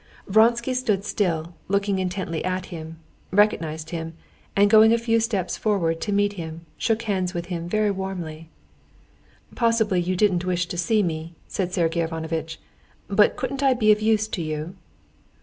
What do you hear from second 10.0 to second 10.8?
you didn't wish to